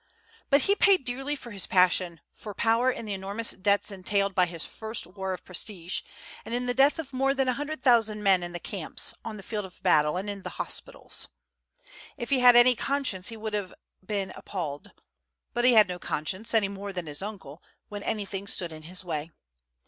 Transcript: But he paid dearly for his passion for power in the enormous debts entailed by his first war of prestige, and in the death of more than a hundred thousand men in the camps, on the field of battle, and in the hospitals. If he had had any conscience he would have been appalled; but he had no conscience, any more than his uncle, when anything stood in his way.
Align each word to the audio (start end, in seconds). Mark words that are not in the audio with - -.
But 0.49 0.61
he 0.61 0.73
paid 0.73 1.05
dearly 1.05 1.35
for 1.35 1.51
his 1.51 1.67
passion 1.67 2.21
for 2.33 2.55
power 2.55 2.89
in 2.89 3.05
the 3.05 3.13
enormous 3.13 3.51
debts 3.51 3.91
entailed 3.91 4.33
by 4.33 4.47
his 4.47 4.65
first 4.65 5.05
war 5.05 5.31
of 5.31 5.45
prestige, 5.45 6.01
and 6.43 6.55
in 6.55 6.65
the 6.65 6.73
death 6.73 6.97
of 6.97 7.13
more 7.13 7.35
than 7.35 7.47
a 7.47 7.53
hundred 7.53 7.83
thousand 7.83 8.23
men 8.23 8.41
in 8.41 8.51
the 8.51 8.59
camps, 8.59 9.13
on 9.23 9.37
the 9.37 9.43
field 9.43 9.63
of 9.63 9.83
battle, 9.83 10.17
and 10.17 10.27
in 10.27 10.41
the 10.41 10.57
hospitals. 10.57 11.27
If 12.17 12.31
he 12.31 12.39
had 12.39 12.55
had 12.55 12.61
any 12.65 12.75
conscience 12.75 13.29
he 13.29 13.37
would 13.37 13.53
have 13.53 13.75
been 14.03 14.31
appalled; 14.35 14.91
but 15.53 15.65
he 15.65 15.73
had 15.73 15.87
no 15.87 15.99
conscience, 15.99 16.55
any 16.55 16.67
more 16.67 16.91
than 16.91 17.05
his 17.05 17.21
uncle, 17.21 17.61
when 17.89 18.01
anything 18.01 18.47
stood 18.47 18.71
in 18.71 18.81
his 18.81 19.05
way. 19.05 19.29